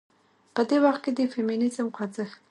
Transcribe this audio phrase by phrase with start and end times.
[0.53, 2.39] په دې وخت کې د فيمينزم خوځښت